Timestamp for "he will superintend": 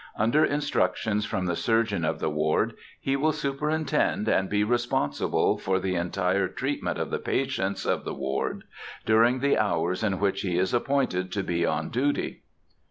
2.99-4.27